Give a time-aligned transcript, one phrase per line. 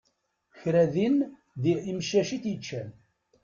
[0.59, 1.15] Kra din
[1.61, 2.89] d imcac i t-yeččan.